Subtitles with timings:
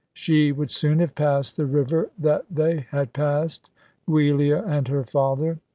[0.15, 3.69] She would soon have passed the river that they had passed,
[4.09, 5.59] Giulia and her father.